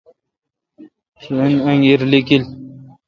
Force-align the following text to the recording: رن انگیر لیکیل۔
رن 1.33 1.53
انگیر 1.69 1.99
لیکیل۔ 2.11 2.43